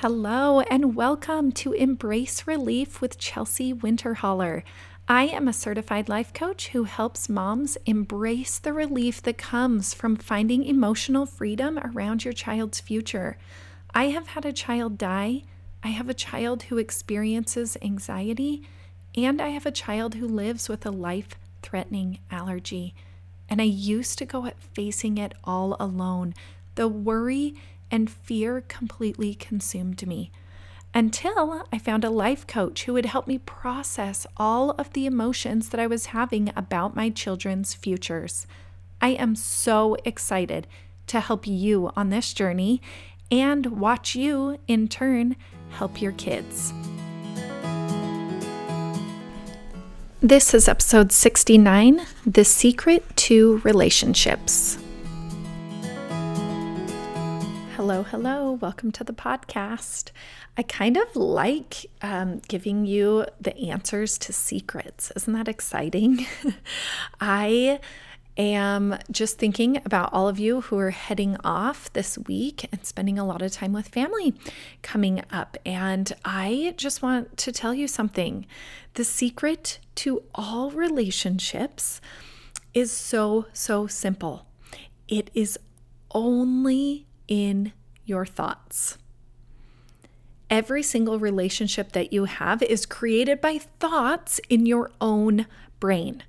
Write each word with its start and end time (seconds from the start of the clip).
Hello, 0.00 0.60
and 0.60 0.96
welcome 0.96 1.52
to 1.52 1.74
Embrace 1.74 2.46
Relief 2.46 3.02
with 3.02 3.18
Chelsea 3.18 3.74
Winterholler. 3.74 4.62
I 5.06 5.24
am 5.24 5.46
a 5.46 5.52
certified 5.52 6.08
life 6.08 6.32
coach 6.32 6.68
who 6.68 6.84
helps 6.84 7.28
moms 7.28 7.76
embrace 7.84 8.58
the 8.58 8.72
relief 8.72 9.20
that 9.20 9.36
comes 9.36 9.92
from 9.92 10.16
finding 10.16 10.64
emotional 10.64 11.26
freedom 11.26 11.78
around 11.78 12.24
your 12.24 12.32
child's 12.32 12.80
future. 12.80 13.36
I 13.94 14.04
have 14.04 14.28
had 14.28 14.46
a 14.46 14.54
child 14.54 14.96
die, 14.96 15.42
I 15.82 15.88
have 15.88 16.08
a 16.08 16.14
child 16.14 16.62
who 16.62 16.78
experiences 16.78 17.76
anxiety, 17.82 18.62
and 19.14 19.38
I 19.38 19.48
have 19.48 19.66
a 19.66 19.70
child 19.70 20.14
who 20.14 20.26
lives 20.26 20.66
with 20.66 20.86
a 20.86 20.90
life 20.90 21.36
threatening 21.60 22.20
allergy. 22.30 22.94
And 23.50 23.60
I 23.60 23.64
used 23.64 24.16
to 24.16 24.24
go 24.24 24.46
at 24.46 24.62
facing 24.62 25.18
it 25.18 25.34
all 25.44 25.76
alone. 25.78 26.32
The 26.76 26.88
worry 26.88 27.54
and 27.90 28.10
fear 28.10 28.62
completely 28.68 29.34
consumed 29.34 30.06
me 30.06 30.30
until 30.94 31.64
I 31.72 31.78
found 31.78 32.04
a 32.04 32.10
life 32.10 32.46
coach 32.46 32.84
who 32.84 32.92
would 32.94 33.06
help 33.06 33.26
me 33.26 33.38
process 33.38 34.26
all 34.36 34.72
of 34.72 34.92
the 34.92 35.06
emotions 35.06 35.68
that 35.68 35.80
I 35.80 35.86
was 35.86 36.06
having 36.06 36.52
about 36.56 36.96
my 36.96 37.10
children's 37.10 37.74
futures. 37.74 38.46
I 39.00 39.10
am 39.10 39.36
so 39.36 39.96
excited 40.04 40.66
to 41.06 41.20
help 41.20 41.46
you 41.46 41.90
on 41.96 42.10
this 42.10 42.32
journey 42.32 42.82
and 43.30 43.66
watch 43.66 44.14
you, 44.16 44.58
in 44.66 44.88
turn, 44.88 45.36
help 45.70 46.02
your 46.02 46.12
kids. 46.12 46.72
This 50.20 50.52
is 50.52 50.68
episode 50.68 51.12
69 51.12 52.02
The 52.26 52.44
Secret 52.44 53.16
to 53.16 53.58
Relationships. 53.58 54.78
Hello, 57.90 58.04
hello. 58.04 58.52
Welcome 58.52 58.92
to 58.92 59.02
the 59.02 59.12
podcast. 59.12 60.12
I 60.56 60.62
kind 60.62 60.96
of 60.96 61.16
like 61.16 61.86
um, 62.02 62.40
giving 62.46 62.86
you 62.86 63.26
the 63.40 63.56
answers 63.58 64.16
to 64.18 64.32
secrets. 64.32 65.10
Isn't 65.16 65.32
that 65.32 65.48
exciting? 65.48 66.24
I 67.20 67.80
am 68.36 68.96
just 69.10 69.38
thinking 69.40 69.78
about 69.84 70.12
all 70.12 70.28
of 70.28 70.38
you 70.38 70.60
who 70.60 70.78
are 70.78 70.92
heading 70.92 71.36
off 71.42 71.92
this 71.92 72.16
week 72.16 72.68
and 72.70 72.86
spending 72.86 73.18
a 73.18 73.26
lot 73.26 73.42
of 73.42 73.50
time 73.50 73.72
with 73.72 73.88
family 73.88 74.34
coming 74.82 75.24
up. 75.32 75.56
And 75.66 76.12
I 76.24 76.74
just 76.76 77.02
want 77.02 77.36
to 77.38 77.50
tell 77.50 77.74
you 77.74 77.88
something 77.88 78.46
the 78.94 79.02
secret 79.02 79.80
to 79.96 80.22
all 80.32 80.70
relationships 80.70 82.00
is 82.72 82.92
so, 82.92 83.46
so 83.52 83.88
simple. 83.88 84.46
It 85.08 85.28
is 85.34 85.58
only 86.14 87.08
in 87.26 87.72
your 88.10 88.26
thoughts. 88.26 88.98
Every 90.50 90.82
single 90.82 91.18
relationship 91.18 91.92
that 91.92 92.12
you 92.12 92.24
have 92.24 92.62
is 92.62 92.84
created 92.84 93.40
by 93.40 93.58
thoughts 93.58 94.40
in 94.50 94.66
your 94.66 94.90
own 95.00 95.46
brain. 95.78 96.24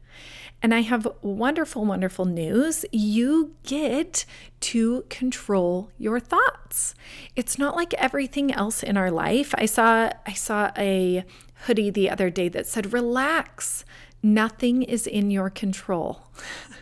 And 0.64 0.76
I 0.76 0.82
have 0.82 1.08
wonderful, 1.24 1.86
wonderful 1.86 2.26
news. 2.26 2.86
You 2.92 3.56
get 3.64 4.26
to 4.60 5.06
control 5.10 5.90
your 5.98 6.20
thoughts. 6.20 6.94
It's 7.36 7.58
not 7.58 7.76
like 7.76 7.96
everything 7.96 8.54
else 8.54 8.84
in 8.84 8.96
our 8.96 9.10
life. 9.10 9.56
I 9.58 9.66
saw 9.66 10.12
I 10.28 10.34
saw 10.34 10.70
a 10.78 11.26
hoodie 11.66 11.90
the 11.90 12.12
other 12.12 12.30
day 12.30 12.48
that 12.50 12.68
said 12.68 12.94
relax. 12.94 13.84
Nothing 14.22 14.84
is 14.84 15.08
in 15.08 15.32
your 15.32 15.50
control. 15.50 16.28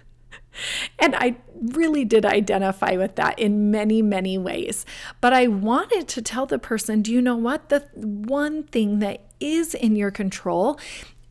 And 0.98 1.16
I 1.16 1.38
really 1.62 2.06
did 2.06 2.26
identify 2.26 2.96
with 2.96 3.16
that 3.16 3.38
in 3.40 3.72
many, 3.72 4.02
many 4.02 4.38
ways. 4.38 4.86
But 5.22 5.34
I 5.34 5.48
wanted 5.48 6.08
to 6.10 6.22
tell 6.22 6.46
the 6.46 6.60
person 6.60 7.02
do 7.02 7.12
you 7.12 7.22
know 7.22 7.36
what? 7.36 7.70
The 7.70 7.88
one 7.94 8.64
thing 8.64 9.00
that 9.00 9.22
is 9.40 9.74
in 9.74 9.96
your 9.96 10.12
control 10.12 10.80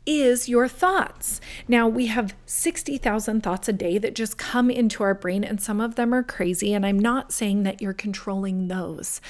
is 0.08 0.48
your 0.48 0.66
thoughts. 0.66 1.38
Now, 1.69 1.86
we 1.86 2.06
have 2.06 2.34
60,000 2.46 3.42
thoughts 3.42 3.69
a 3.69 3.74
day 3.74 3.98
that 3.98 4.14
just 4.14 4.38
come 4.38 4.70
into 4.70 5.02
our 5.02 5.12
brain, 5.12 5.44
and 5.44 5.60
some 5.60 5.82
of 5.82 5.96
them 5.96 6.14
are 6.14 6.22
crazy. 6.22 6.72
And 6.72 6.86
I'm 6.86 6.98
not 6.98 7.30
saying 7.30 7.64
that 7.64 7.82
you're 7.82 7.92
controlling 7.92 8.68
those, 8.68 9.20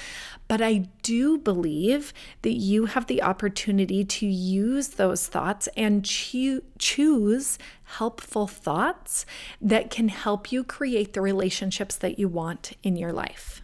but 0.47 0.61
I 0.61 0.87
do 1.03 1.37
believe 1.37 2.13
that 2.43 2.53
you 2.53 2.85
have 2.85 3.07
the 3.07 3.21
opportunity 3.21 4.05
to 4.05 4.25
use 4.25 4.87
those 4.87 5.27
thoughts 5.27 5.67
and 5.75 6.05
choo- 6.05 6.63
choose 6.77 7.59
helpful 7.83 8.47
thoughts 8.47 9.25
that 9.61 9.91
can 9.91 10.07
help 10.07 10.49
you 10.49 10.63
create 10.63 11.11
the 11.11 11.19
relationships 11.19 11.97
that 11.97 12.17
you 12.17 12.29
want 12.29 12.71
in 12.83 12.95
your 12.95 13.11
life. 13.11 13.61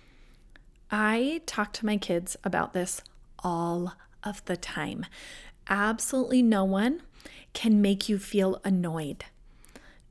I 0.91 1.41
talk 1.45 1.71
to 1.73 1.85
my 1.85 1.95
kids 1.95 2.35
about 2.43 2.73
this 2.73 3.01
all 3.39 3.93
of 4.25 4.43
the 4.45 4.57
time. 4.57 5.05
Absolutely 5.67 6.41
no 6.41 6.63
one 6.63 7.01
can 7.53 7.81
make 7.81 8.07
you 8.07 8.19
feel 8.19 8.61
annoyed. 8.63 9.25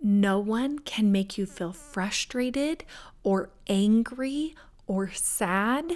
No 0.02 0.38
one 0.38 0.80
can 0.80 1.12
make 1.12 1.38
you 1.38 1.46
feel 1.46 1.72
frustrated 1.72 2.84
or 3.22 3.50
angry 3.68 4.54
or 4.86 5.10
sad. 5.10 5.92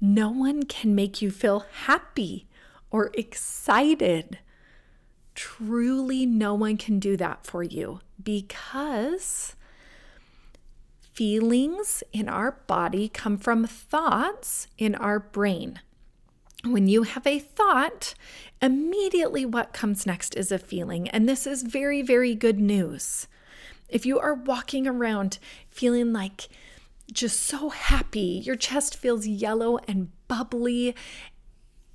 No 0.00 0.30
one 0.30 0.64
can 0.64 0.94
make 0.94 1.22
you 1.22 1.30
feel 1.30 1.66
happy 1.84 2.48
or 2.90 3.10
excited. 3.14 4.38
Truly, 5.34 6.26
no 6.26 6.54
one 6.54 6.76
can 6.76 6.98
do 6.98 7.16
that 7.16 7.46
for 7.46 7.62
you 7.62 8.00
because 8.22 9.54
feelings 11.12 12.02
in 12.12 12.28
our 12.28 12.52
body 12.66 13.08
come 13.08 13.38
from 13.38 13.66
thoughts 13.66 14.66
in 14.78 14.94
our 14.94 15.20
brain. 15.20 15.80
When 16.64 16.86
you 16.86 17.02
have 17.02 17.26
a 17.26 17.40
thought, 17.40 18.14
immediately 18.60 19.44
what 19.44 19.72
comes 19.72 20.06
next 20.06 20.36
is 20.36 20.52
a 20.52 20.58
feeling. 20.58 21.08
And 21.08 21.28
this 21.28 21.46
is 21.46 21.62
very, 21.64 22.02
very 22.02 22.36
good 22.36 22.60
news. 22.60 23.26
If 23.88 24.06
you 24.06 24.18
are 24.20 24.34
walking 24.34 24.86
around 24.86 25.38
feeling 25.70 26.12
like 26.12 26.48
just 27.12 27.40
so 27.40 27.70
happy, 27.70 28.40
your 28.44 28.54
chest 28.54 28.96
feels 28.96 29.26
yellow 29.26 29.78
and 29.88 30.10
bubbly, 30.28 30.94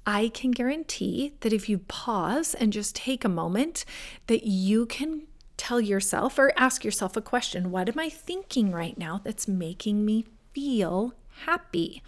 I 0.06 0.30
can 0.34 0.52
guarantee 0.52 1.34
that 1.40 1.54
if 1.54 1.70
you 1.70 1.80
pause 1.80 2.54
and 2.54 2.74
just 2.74 2.96
take 2.96 3.24
a 3.24 3.30
moment, 3.30 3.86
that 4.28 4.46
you 4.46 4.86
can 4.86 5.24
tell 5.56 5.82
yourself 5.82 6.38
or 6.38 6.54
ask 6.58 6.86
yourself 6.86 7.18
a 7.18 7.22
question 7.22 7.72
What 7.72 7.90
am 7.90 8.00
I 8.00 8.10
thinking 8.10 8.72
right 8.72 8.98
now 8.98 9.22
that's 9.24 9.48
making 9.48 10.06
me 10.06 10.26
feel 10.54 11.14
happy? 11.46 12.04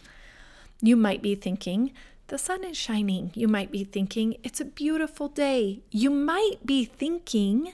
You 0.82 0.96
might 0.96 1.22
be 1.22 1.36
thinking, 1.36 1.92
the 2.30 2.38
sun 2.38 2.64
is 2.64 2.78
shining. 2.78 3.32
You 3.34 3.48
might 3.48 3.72
be 3.72 3.84
thinking, 3.84 4.38
it's 4.44 4.62
a 4.62 4.66
beautiful 4.66 5.28
day. 5.28 5.82
You 5.92 6.10
might 6.10 6.66
be 6.66 6.86
thinking, 6.86 7.74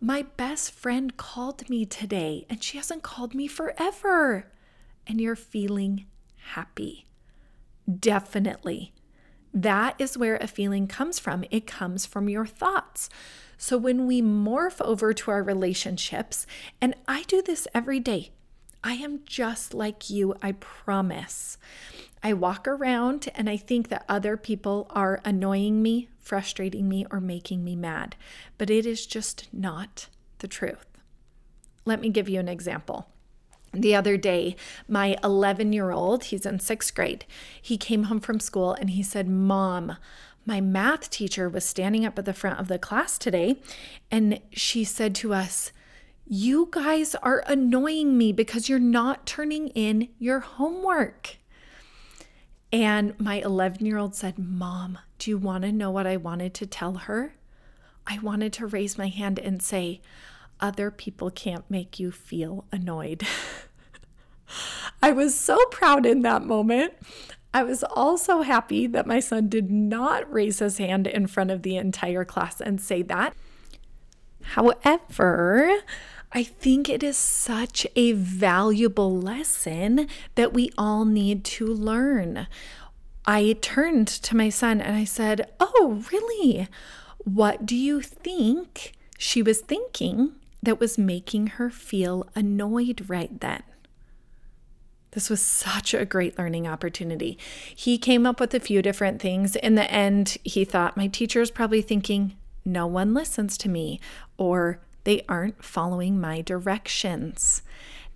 my 0.00 0.22
best 0.36 0.72
friend 0.72 1.16
called 1.16 1.70
me 1.70 1.86
today 1.86 2.44
and 2.50 2.62
she 2.62 2.76
hasn't 2.76 3.02
called 3.02 3.34
me 3.34 3.46
forever. 3.46 4.50
And 5.06 5.20
you're 5.20 5.36
feeling 5.36 6.06
happy. 6.54 7.06
Definitely. 7.88 8.92
That 9.52 9.94
is 9.98 10.18
where 10.18 10.36
a 10.36 10.48
feeling 10.48 10.88
comes 10.88 11.18
from. 11.18 11.44
It 11.50 11.66
comes 11.66 12.04
from 12.04 12.28
your 12.28 12.46
thoughts. 12.46 13.08
So 13.56 13.78
when 13.78 14.06
we 14.06 14.20
morph 14.20 14.80
over 14.80 15.14
to 15.14 15.30
our 15.30 15.42
relationships, 15.42 16.46
and 16.80 16.94
I 17.06 17.22
do 17.22 17.40
this 17.40 17.68
every 17.72 18.00
day, 18.00 18.32
I 18.86 18.92
am 18.94 19.20
just 19.24 19.72
like 19.72 20.10
you, 20.10 20.34
I 20.42 20.52
promise. 20.52 21.56
I 22.22 22.34
walk 22.34 22.68
around 22.68 23.28
and 23.34 23.48
I 23.48 23.56
think 23.56 23.88
that 23.88 24.04
other 24.10 24.36
people 24.36 24.86
are 24.90 25.22
annoying 25.24 25.82
me, 25.82 26.10
frustrating 26.18 26.86
me, 26.86 27.06
or 27.10 27.18
making 27.18 27.64
me 27.64 27.76
mad, 27.76 28.14
but 28.58 28.68
it 28.68 28.84
is 28.84 29.06
just 29.06 29.48
not 29.54 30.08
the 30.40 30.48
truth. 30.48 30.86
Let 31.86 32.02
me 32.02 32.10
give 32.10 32.28
you 32.28 32.38
an 32.38 32.48
example. 32.48 33.08
The 33.72 33.94
other 33.94 34.18
day, 34.18 34.54
my 34.86 35.16
11 35.24 35.72
year 35.72 35.90
old, 35.90 36.24
he's 36.24 36.44
in 36.44 36.60
sixth 36.60 36.94
grade, 36.94 37.24
he 37.60 37.78
came 37.78 38.04
home 38.04 38.20
from 38.20 38.38
school 38.38 38.74
and 38.74 38.90
he 38.90 39.02
said, 39.02 39.28
Mom, 39.28 39.96
my 40.44 40.60
math 40.60 41.08
teacher 41.08 41.48
was 41.48 41.64
standing 41.64 42.04
up 42.04 42.18
at 42.18 42.26
the 42.26 42.34
front 42.34 42.60
of 42.60 42.68
the 42.68 42.78
class 42.78 43.16
today 43.16 43.56
and 44.10 44.40
she 44.52 44.84
said 44.84 45.14
to 45.16 45.32
us, 45.32 45.72
You 46.26 46.68
guys 46.70 47.14
are 47.16 47.44
annoying 47.46 48.16
me 48.16 48.32
because 48.32 48.68
you're 48.68 48.78
not 48.78 49.26
turning 49.26 49.68
in 49.68 50.08
your 50.18 50.40
homework. 50.40 51.36
And 52.72 53.18
my 53.20 53.36
11 53.36 53.84
year 53.84 53.98
old 53.98 54.14
said, 54.14 54.38
Mom, 54.38 54.98
do 55.18 55.30
you 55.30 55.36
want 55.36 55.64
to 55.64 55.72
know 55.72 55.90
what 55.90 56.06
I 56.06 56.16
wanted 56.16 56.54
to 56.54 56.66
tell 56.66 56.94
her? 56.94 57.34
I 58.06 58.18
wanted 58.20 58.54
to 58.54 58.66
raise 58.66 58.96
my 58.96 59.08
hand 59.08 59.38
and 59.38 59.62
say, 59.62 60.00
Other 60.60 60.90
people 60.90 61.30
can't 61.30 61.70
make 61.70 62.00
you 62.00 62.10
feel 62.10 62.64
annoyed. 62.72 63.24
I 65.02 65.12
was 65.12 65.38
so 65.38 65.58
proud 65.66 66.06
in 66.06 66.22
that 66.22 66.42
moment. 66.42 66.94
I 67.52 67.62
was 67.64 67.84
also 67.84 68.40
happy 68.42 68.86
that 68.86 69.06
my 69.06 69.20
son 69.20 69.48
did 69.50 69.70
not 69.70 70.30
raise 70.32 70.58
his 70.58 70.78
hand 70.78 71.06
in 71.06 71.26
front 71.26 71.50
of 71.50 71.62
the 71.62 71.76
entire 71.76 72.24
class 72.24 72.62
and 72.62 72.80
say 72.80 73.02
that. 73.02 73.34
However, 74.52 75.80
I 76.32 76.42
think 76.42 76.88
it 76.88 77.02
is 77.02 77.16
such 77.16 77.86
a 77.94 78.12
valuable 78.12 79.16
lesson 79.16 80.08
that 80.34 80.52
we 80.52 80.70
all 80.76 81.04
need 81.04 81.44
to 81.44 81.66
learn. 81.66 82.46
I 83.24 83.56
turned 83.60 84.08
to 84.08 84.36
my 84.36 84.48
son 84.48 84.80
and 84.80 84.96
I 84.96 85.04
said, 85.04 85.50
Oh, 85.60 86.02
really? 86.12 86.68
What 87.18 87.64
do 87.64 87.76
you 87.76 88.02
think 88.02 88.92
she 89.16 89.42
was 89.42 89.60
thinking 89.60 90.32
that 90.62 90.80
was 90.80 90.98
making 90.98 91.46
her 91.48 91.70
feel 91.70 92.28
annoyed 92.34 93.08
right 93.08 93.40
then? 93.40 93.62
This 95.12 95.30
was 95.30 95.40
such 95.40 95.94
a 95.94 96.04
great 96.04 96.36
learning 96.36 96.66
opportunity. 96.66 97.38
He 97.74 97.96
came 97.96 98.26
up 98.26 98.40
with 98.40 98.52
a 98.52 98.60
few 98.60 98.82
different 98.82 99.22
things. 99.22 99.54
In 99.54 99.76
the 99.76 99.90
end, 99.90 100.36
he 100.42 100.64
thought, 100.64 100.96
My 100.96 101.06
teacher 101.06 101.40
is 101.40 101.52
probably 101.52 101.82
thinking, 101.82 102.34
No 102.64 102.86
one 102.86 103.14
listens 103.14 103.56
to 103.58 103.68
me, 103.68 104.00
or 104.36 104.80
they 105.04 105.22
aren't 105.28 105.64
following 105.64 106.20
my 106.20 106.40
directions. 106.40 107.62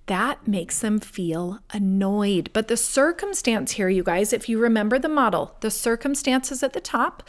That 0.06 0.48
makes 0.48 0.80
them 0.80 1.00
feel 1.00 1.58
annoyed. 1.70 2.50
But 2.54 2.68
the 2.68 2.78
circumstance 2.78 3.72
here, 3.72 3.90
you 3.90 4.02
guys, 4.02 4.32
if 4.32 4.48
you 4.48 4.58
remember 4.58 4.98
the 4.98 5.08
model, 5.08 5.56
the 5.60 5.70
circumstance 5.70 6.50
is 6.50 6.62
at 6.62 6.72
the 6.72 6.80
top. 6.80 7.28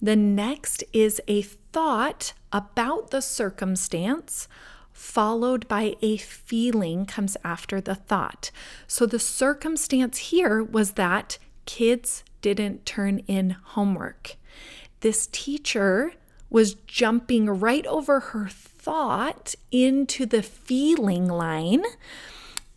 The 0.00 0.14
next 0.14 0.84
is 0.92 1.20
a 1.26 1.42
thought 1.42 2.32
about 2.52 3.10
the 3.10 3.22
circumstance 3.22 4.46
followed 4.92 5.66
by 5.68 5.96
a 6.02 6.16
feeling 6.16 7.06
comes 7.06 7.36
after 7.42 7.80
the 7.80 7.94
thought. 7.94 8.50
So 8.86 9.06
the 9.06 9.18
circumstance 9.18 10.18
here 10.18 10.62
was 10.62 10.92
that 10.92 11.38
kids 11.66 12.22
didn't 12.40 12.86
turn 12.86 13.20
in 13.20 13.50
homework. 13.50 14.36
This 15.00 15.28
teacher 15.32 16.12
was 16.52 16.74
jumping 16.86 17.48
right 17.48 17.86
over 17.86 18.20
her 18.20 18.46
thought 18.46 19.54
into 19.70 20.26
the 20.26 20.42
feeling 20.42 21.26
line 21.26 21.82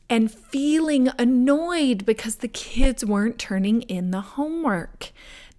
and 0.10 0.32
feeling 0.32 1.10
annoyed 1.20 2.06
because 2.06 2.38
the 2.38 2.48
kids 2.48 3.04
weren't 3.04 3.38
turning 3.38 3.82
in 3.84 4.12
the 4.12 4.22
homework. 4.22 5.12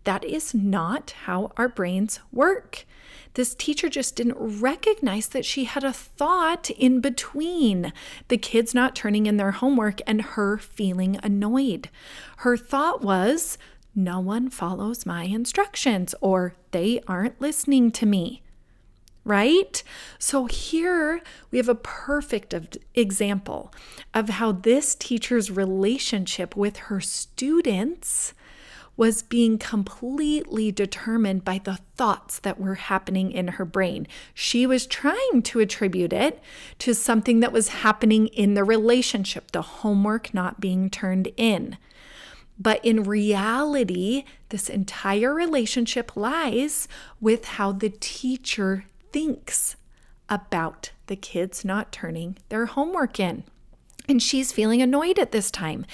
That 0.05 0.25
is 0.25 0.55
not 0.55 1.11
how 1.25 1.53
our 1.57 1.69
brains 1.69 2.21
work. 2.33 2.87
This 3.35 3.55
teacher 3.55 3.91
just 3.91 4.17
didn't 4.17 4.39
recognize 4.39 5.27
that 5.29 5.45
she 5.45 5.65
had 5.65 5.85
a 5.85 5.93
thought 5.93 6.71
in 6.71 7.01
between 7.01 7.93
the 8.29 8.39
kids 8.39 8.73
not 8.73 8.97
turning 8.97 9.27
in 9.27 9.37
their 9.37 9.51
homework 9.51 10.01
and 10.07 10.23
her 10.23 10.57
feeling 10.57 11.19
annoyed. 11.23 11.91
Her 12.39 12.57
thought 12.57 13.03
was, 13.03 13.59
no 13.96 14.20
one 14.20 14.50
follows 14.50 15.06
my 15.06 15.25
instructions 15.25 16.14
or 16.20 16.54
they 16.70 17.00
aren't 17.08 17.40
listening 17.40 17.90
to 17.93 18.06
me. 18.06 18.43
Right? 19.25 19.82
So 20.20 20.44
here 20.44 21.20
we 21.50 21.58
have 21.58 21.69
a 21.69 21.75
perfect 21.75 22.54
example 22.94 23.72
of 24.14 24.28
how 24.28 24.52
this 24.52 24.94
teacher's 24.94 25.50
relationship 25.50 26.54
with 26.54 26.76
her 26.76 27.00
students 27.00 28.34
was 28.96 29.22
being 29.22 29.58
completely 29.58 30.72
determined 30.72 31.44
by 31.44 31.60
the 31.62 31.78
thoughts 31.96 32.38
that 32.38 32.58
were 32.60 32.76
happening 32.76 33.31
in 33.31 33.48
her 33.48 33.64
brain. 33.64 34.06
She 34.32 34.66
was 34.66 34.87
trying 34.87 35.43
to 35.43 35.60
attribute 35.60 36.12
it 36.12 36.40
to 36.78 36.94
something 36.94 37.40
that 37.40 37.52
was 37.52 37.69
happening 37.69 38.28
in 38.28 38.54
the 38.54 38.64
relationship, 38.64 39.50
the 39.50 39.62
homework 39.62 40.32
not 40.32 40.60
being 40.60 40.88
turned 40.88 41.28
in. 41.37 41.76
But 42.58 42.85
in 42.85 43.03
reality, 43.03 44.25
this 44.49 44.69
entire 44.69 45.35
relationship 45.35 46.17
lies 46.17 46.88
with 47.20 47.44
how 47.44 47.73
the 47.73 47.91
teacher 47.91 48.85
thinks 49.12 49.76
about 50.29 50.91
the 51.06 51.17
kids 51.17 51.64
not 51.64 51.93
turning 51.93 52.38
their 52.49 52.67
homework 52.67 53.20
in. 53.20 53.44
And 54.08 54.23
she's 54.23 54.53
feeling 54.53 54.81
annoyed 54.81 55.19
at 55.19 55.32
this 55.32 55.50
time. 55.50 55.85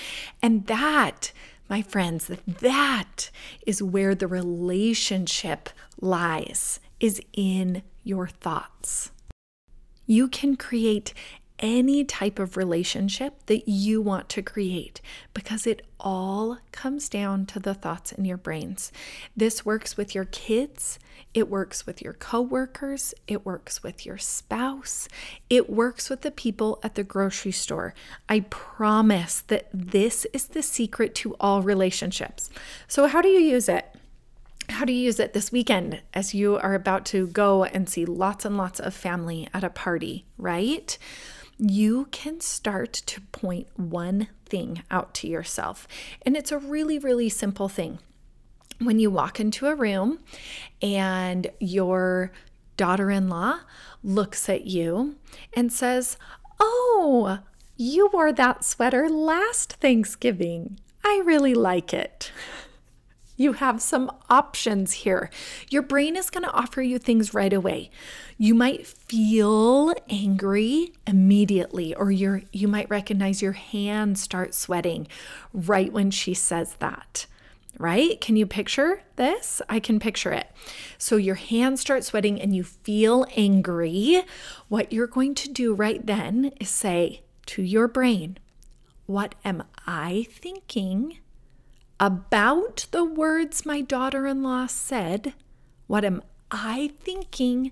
And 0.43 0.67
that 0.67 1.33
my 1.73 1.81
friends, 1.81 2.31
that 2.47 3.31
is 3.67 3.83
where 3.83 4.15
the 4.15 4.27
relationship 4.27 5.71
lies, 6.03 6.81
is 7.01 7.19
in 7.33 7.83
your 8.05 8.29
thoughts. 8.29 9.11
You 10.05 10.29
can 10.29 10.57
create 10.57 11.15
any 11.63 12.05
type 12.05 12.41
of 12.41 12.57
relationship 12.57 13.47
that 13.47 13.69
you 13.69 14.03
want 14.03 14.29
to 14.29 14.43
create 14.43 15.01
because 15.33 15.67
it 15.67 15.87
all 16.01 16.59
comes 16.73 17.09
down 17.09 17.47
to 17.47 17.61
the 17.61 17.73
thoughts 17.73 18.11
in 18.11 18.25
your 18.25 18.37
brains. 18.37 18.91
This 19.37 19.65
works 19.65 19.97
with 19.97 20.15
your 20.15 20.25
kids, 20.27 20.99
it 21.33 21.49
works 21.49 21.87
with 21.87 22.03
your 22.03 22.13
coworkers, 22.15 23.15
it 23.29 23.47
works 23.47 23.83
with 23.83 24.05
your 24.05 24.19
spouse, 24.19 25.09
it 25.49 25.71
works 25.71 26.11
with 26.11 26.23
the 26.23 26.33
people 26.33 26.81
at 26.83 26.97
the 26.97 27.05
grocery 27.05 27.53
store. 27.53 27.95
I 28.29 28.41
promise 28.41 29.43
that 29.43 29.69
this 29.73 30.27
is 30.33 30.49
the 30.49 30.63
secret 30.63 31.15
to 31.17 31.37
all 31.39 31.63
relationships. 31.63 32.51
So, 32.89 33.07
how 33.07 33.23
do 33.23 33.29
you 33.29 33.41
use 33.41 33.69
it? 33.69 33.87
How 34.69 34.85
do 34.85 34.93
you 34.93 35.01
use 35.01 35.21
it 35.21 35.33
this 35.33 35.53
weekend 35.53 36.03
as 36.15 36.35
you 36.35 36.57
are 36.57 36.75
about 36.75 37.05
to 37.07 37.27
go 37.29 37.65
and 37.65 37.89
see 37.89 38.05
lots 38.05 38.45
and 38.45 38.57
lots 38.57 38.81
of 38.81 38.95
family 38.95 39.49
at 39.53 39.65
a 39.65 39.71
party, 39.71 40.25
right? 40.39 40.97
You 41.59 42.09
can 42.11 42.41
start 42.41 42.93
to 42.93 43.21
point 43.21 43.69
one 43.77 44.29
thing 44.47 44.83
out 44.91 45.15
to 45.15 45.29
yourself. 45.29 45.87
And 46.23 46.37
it's 46.37 46.53
a 46.53 46.59
really, 46.59 46.99
really 46.99 47.29
simple 47.29 47.69
thing 47.69 47.99
when 48.79 48.99
you 48.99 49.11
walk 49.11 49.39
into 49.39 49.67
a 49.67 49.75
room 49.75 50.19
and 50.81 51.47
your 51.61 52.33
daughter 52.77 53.11
in 53.11 53.29
law 53.29 53.61
looks 54.03 54.49
at 54.49 54.67
you 54.67 55.17
and 55.55 55.73
says, 55.73 56.17
Oh, 56.61 57.39
you 57.77 58.11
wore 58.13 58.33
that 58.33 58.65
sweater 58.65 59.09
last 59.09 59.75
Thanksgiving. 59.75 60.79
I 61.05 61.23
really 61.25 61.55
like 61.55 61.93
it. 61.93 62.33
You 63.43 63.55
have 63.55 63.83
some 63.83 64.09
options 64.31 64.93
here. 64.93 65.29
Your 65.69 65.83
brain 65.83 66.15
is 66.15 66.31
going 66.31 66.45
to 66.45 66.53
offer 66.53 66.81
you 66.81 67.01
things 67.01 67.35
right 67.35 67.53
away. 67.53 67.91
You 68.39 68.55
might 68.55 68.87
feel 68.87 69.93
angry 70.09 70.93
immediately 71.09 71.93
or 71.93 72.13
you 72.13 72.43
you 72.53 72.69
might 72.69 72.89
recognize 72.89 73.43
your 73.43 73.53
hands 73.53 74.23
start 74.23 74.55
sweating 74.55 75.09
right 75.53 75.93
when 75.93 76.13
she 76.13 76.35
says 76.35 76.77
that 76.79 77.27
right? 77.79 78.21
Can 78.21 78.37
you 78.37 78.47
picture 78.47 79.03
this? 79.17 79.61
I 79.69 79.81
can 79.81 79.99
picture 79.99 80.31
it. 80.31 80.47
So 80.99 81.17
your 81.17 81.35
hands 81.35 81.81
start 81.81 82.05
sweating 82.05 82.41
and 82.41 82.55
you 82.55 82.63
feel 82.63 83.27
angry. 83.35 84.23
What 84.69 84.93
you're 84.93 85.07
going 85.09 85.35
to 85.37 85.49
do 85.49 85.75
right 85.75 86.05
then 86.07 86.53
is 86.61 86.69
say 86.69 87.23
to 87.47 87.63
your 87.63 87.89
brain, 87.89 88.39
What 89.07 89.35
am 89.45 89.65
I 89.87 90.27
thinking 90.31 91.19
about 92.03 92.87
the 92.91 93.05
words 93.05 93.65
my 93.65 93.81
daughter 93.81 94.27
in 94.27 94.43
law 94.43 94.67
said? 94.67 95.35
What 95.87 96.05
am 96.05 96.21
I 96.51 96.91
thinking 96.99 97.71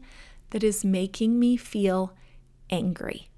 that 0.51 0.63
is 0.63 0.85
making 0.85 1.41
me 1.41 1.57
feel 1.57 2.15
angry? 2.71 3.29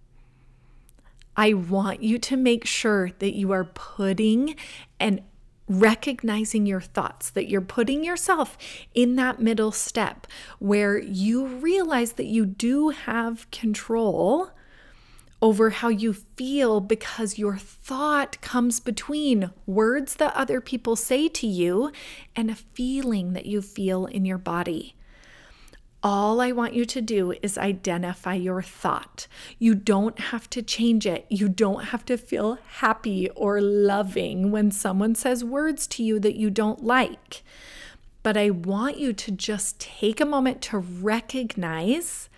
I 1.34 1.54
want 1.54 2.02
you 2.02 2.18
to 2.18 2.36
make 2.36 2.66
sure 2.66 3.10
that 3.20 3.34
you 3.34 3.52
are 3.52 3.64
putting 3.64 4.54
and 5.00 5.22
recognizing 5.66 6.66
your 6.66 6.82
thoughts, 6.82 7.30
that 7.30 7.48
you're 7.48 7.62
putting 7.62 8.04
yourself 8.04 8.58
in 8.92 9.16
that 9.16 9.40
middle 9.40 9.72
step 9.72 10.26
where 10.58 10.98
you 10.98 11.46
realize 11.46 12.12
that 12.14 12.26
you 12.26 12.44
do 12.44 12.90
have 12.90 13.50
control 13.50 14.50
over 15.42 15.70
how 15.70 15.88
you 15.88 16.12
feel 16.12 16.80
because 16.80 17.36
your 17.36 17.56
thought 17.56 18.40
comes 18.40 18.78
between 18.78 19.50
words 19.66 20.14
that 20.14 20.32
other 20.34 20.60
people 20.60 20.94
say 20.94 21.28
to 21.28 21.48
you 21.48 21.90
and 22.36 22.48
a 22.48 22.54
feeling 22.54 23.32
that 23.32 23.44
you 23.44 23.60
feel 23.60 24.06
in 24.06 24.24
your 24.24 24.38
body. 24.38 24.94
All 26.04 26.40
I 26.40 26.52
want 26.52 26.74
you 26.74 26.84
to 26.84 27.00
do 27.00 27.32
is 27.42 27.58
identify 27.58 28.34
your 28.34 28.62
thought. 28.62 29.26
You 29.58 29.74
don't 29.74 30.18
have 30.18 30.48
to 30.50 30.62
change 30.62 31.06
it. 31.06 31.26
You 31.28 31.48
don't 31.48 31.86
have 31.86 32.04
to 32.06 32.16
feel 32.16 32.58
happy 32.78 33.28
or 33.30 33.60
loving 33.60 34.50
when 34.50 34.70
someone 34.70 35.14
says 35.14 35.44
words 35.44 35.86
to 35.88 36.02
you 36.02 36.18
that 36.20 36.36
you 36.36 36.50
don't 36.50 36.82
like. 36.82 37.42
But 38.22 38.36
I 38.36 38.50
want 38.50 38.98
you 38.98 39.12
to 39.12 39.30
just 39.32 39.80
take 39.80 40.20
a 40.20 40.26
moment 40.26 40.62
to 40.62 40.78
recognize 40.78 42.28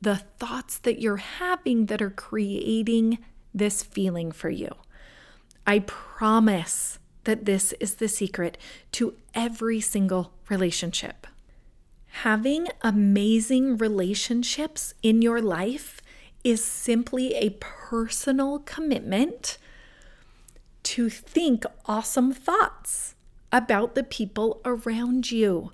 the 0.00 0.16
thoughts 0.16 0.78
that 0.78 1.00
you're 1.00 1.16
having 1.16 1.86
that 1.86 2.00
are 2.00 2.10
creating 2.10 3.18
this 3.52 3.82
feeling 3.82 4.32
for 4.32 4.50
you. 4.50 4.70
I 5.66 5.80
promise 5.80 6.98
that 7.24 7.44
this 7.44 7.72
is 7.80 7.96
the 7.96 8.08
secret 8.08 8.56
to 8.92 9.14
every 9.34 9.80
single 9.80 10.32
relationship. 10.48 11.26
Having 12.24 12.68
amazing 12.82 13.76
relationships 13.76 14.94
in 15.02 15.22
your 15.22 15.40
life 15.40 16.00
is 16.42 16.64
simply 16.64 17.34
a 17.34 17.50
personal 17.60 18.60
commitment 18.60 19.58
to 20.82 21.10
think 21.10 21.64
awesome 21.86 22.32
thoughts 22.32 23.14
about 23.52 23.94
the 23.94 24.02
people 24.02 24.60
around 24.64 25.30
you. 25.30 25.72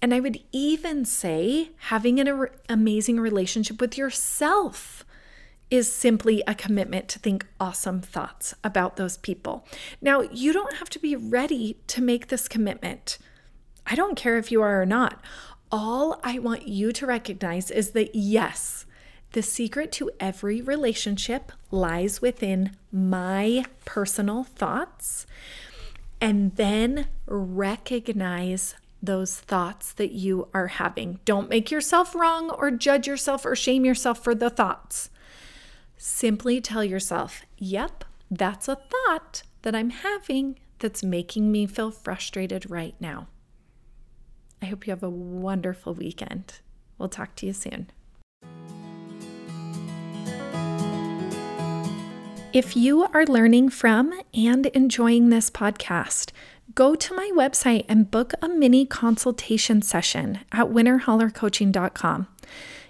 And 0.00 0.12
I 0.12 0.20
would 0.20 0.40
even 0.52 1.04
say 1.04 1.70
having 1.76 2.20
an 2.20 2.48
amazing 2.68 3.18
relationship 3.18 3.80
with 3.80 3.96
yourself 3.96 5.04
is 5.70 5.92
simply 5.92 6.42
a 6.46 6.54
commitment 6.54 7.08
to 7.08 7.18
think 7.18 7.46
awesome 7.58 8.00
thoughts 8.00 8.54
about 8.62 8.96
those 8.96 9.16
people. 9.16 9.66
Now, 10.00 10.20
you 10.20 10.52
don't 10.52 10.76
have 10.76 10.90
to 10.90 10.98
be 10.98 11.16
ready 11.16 11.78
to 11.88 12.00
make 12.00 12.28
this 12.28 12.46
commitment. 12.46 13.18
I 13.84 13.94
don't 13.94 14.16
care 14.16 14.38
if 14.38 14.52
you 14.52 14.62
are 14.62 14.80
or 14.80 14.86
not. 14.86 15.20
All 15.72 16.20
I 16.22 16.38
want 16.38 16.68
you 16.68 16.92
to 16.92 17.06
recognize 17.06 17.70
is 17.70 17.90
that 17.92 18.14
yes, 18.14 18.86
the 19.32 19.42
secret 19.42 19.90
to 19.92 20.10
every 20.20 20.62
relationship 20.62 21.50
lies 21.70 22.22
within 22.22 22.76
my 22.92 23.64
personal 23.84 24.44
thoughts. 24.44 25.26
And 26.20 26.54
then 26.54 27.08
recognize 27.26 28.76
those 29.02 29.38
thoughts 29.38 29.92
that 29.92 30.12
you 30.12 30.48
are 30.54 30.68
having. 30.68 31.20
Don't 31.24 31.48
make 31.50 31.70
yourself 31.70 32.14
wrong 32.14 32.50
or 32.50 32.70
judge 32.70 33.06
yourself 33.06 33.44
or 33.44 33.54
shame 33.54 33.84
yourself 33.84 34.22
for 34.22 34.34
the 34.34 34.50
thoughts. 34.50 35.10
Simply 35.96 36.60
tell 36.60 36.84
yourself, 36.84 37.42
yep, 37.56 38.04
that's 38.30 38.68
a 38.68 38.76
thought 38.76 39.42
that 39.62 39.74
I'm 39.74 39.90
having 39.90 40.58
that's 40.78 41.02
making 41.02 41.50
me 41.50 41.66
feel 41.66 41.90
frustrated 41.90 42.70
right 42.70 42.94
now. 43.00 43.28
I 44.60 44.66
hope 44.66 44.86
you 44.86 44.90
have 44.90 45.02
a 45.02 45.10
wonderful 45.10 45.94
weekend. 45.94 46.60
We'll 46.98 47.08
talk 47.08 47.34
to 47.36 47.46
you 47.46 47.52
soon. 47.52 47.90
If 52.52 52.74
you 52.74 53.04
are 53.12 53.26
learning 53.26 53.68
from 53.68 54.18
and 54.32 54.64
enjoying 54.66 55.28
this 55.28 55.50
podcast, 55.50 56.32
go 56.74 56.94
to 56.94 57.14
my 57.14 57.30
website 57.34 57.84
and 57.88 58.10
book 58.10 58.32
a 58.42 58.48
mini 58.48 58.84
consultation 58.86 59.82
session 59.82 60.40
at 60.52 60.66
winterhollercoaching.com. 60.66 62.26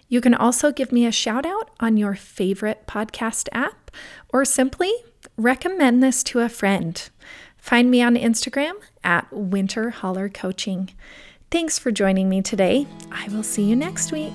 You 0.08 0.20
can 0.20 0.34
also 0.34 0.72
give 0.72 0.92
me 0.92 1.04
a 1.04 1.12
shout 1.12 1.44
out 1.44 1.70
on 1.80 1.96
your 1.96 2.14
favorite 2.14 2.86
podcast 2.86 3.48
app 3.52 3.90
or 4.28 4.44
simply 4.44 4.92
recommend 5.36 6.02
this 6.02 6.22
to 6.24 6.40
a 6.40 6.48
friend. 6.48 7.08
Find 7.56 7.90
me 7.90 8.02
on 8.02 8.14
Instagram 8.14 8.74
at 9.02 9.28
Winterholler 9.30 10.32
Coaching. 10.32 10.90
Thanks 11.50 11.78
for 11.78 11.90
joining 11.90 12.28
me 12.28 12.42
today. 12.42 12.86
I 13.10 13.28
will 13.28 13.42
see 13.42 13.64
you 13.64 13.74
next 13.74 14.12
week. 14.12 14.34